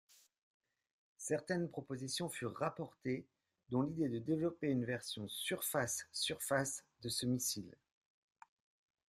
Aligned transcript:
Certaines 1.19 1.69
propositions 1.69 2.27
furent 2.27 2.55
rapportées, 2.57 3.23
dont 3.69 3.83
l'idée 3.83 4.09
de 4.09 4.17
développer 4.17 4.65
une 4.65 4.83
version 4.83 5.27
surface-surface 5.27 6.83
de 7.03 7.09
ce 7.09 7.27
missile. 7.27 7.75